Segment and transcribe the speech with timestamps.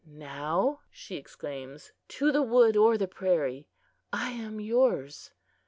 [0.03, 3.67] "Now," she exclaims, "to the wood or the prairie!
[4.11, 5.29] I am yours!"